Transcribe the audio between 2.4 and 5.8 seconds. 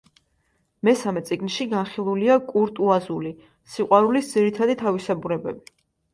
კურტუაზული სიყვარულის ძირითადი თავისებურებები.